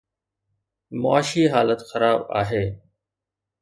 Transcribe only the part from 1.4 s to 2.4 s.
حالت خراب